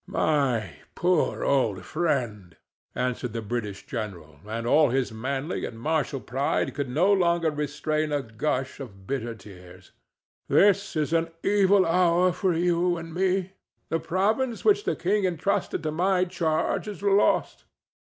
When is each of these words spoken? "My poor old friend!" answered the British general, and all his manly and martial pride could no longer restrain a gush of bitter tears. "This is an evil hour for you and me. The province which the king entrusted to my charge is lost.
"My 0.07 0.77
poor 0.95 1.43
old 1.43 1.85
friend!" 1.85 2.55
answered 2.95 3.33
the 3.33 3.41
British 3.43 3.85
general, 3.85 4.39
and 4.47 4.65
all 4.65 4.89
his 4.89 5.11
manly 5.11 5.63
and 5.63 5.79
martial 5.79 6.19
pride 6.19 6.73
could 6.73 6.89
no 6.89 7.13
longer 7.13 7.51
restrain 7.51 8.11
a 8.11 8.23
gush 8.23 8.79
of 8.79 9.05
bitter 9.05 9.35
tears. 9.35 9.91
"This 10.47 10.95
is 10.95 11.13
an 11.13 11.29
evil 11.43 11.85
hour 11.85 12.31
for 12.33 12.51
you 12.55 12.97
and 12.97 13.13
me. 13.13 13.51
The 13.89 13.99
province 13.99 14.65
which 14.65 14.85
the 14.85 14.95
king 14.95 15.23
entrusted 15.25 15.83
to 15.83 15.91
my 15.91 16.25
charge 16.25 16.87
is 16.87 17.03
lost. 17.03 17.65